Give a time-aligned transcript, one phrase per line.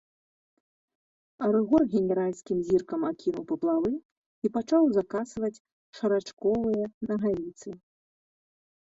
[1.55, 5.55] Рыгор генеральскім зіркам акінуў паплавы і пачаў закасваць
[5.97, 7.69] шарачковыя нагавіцы.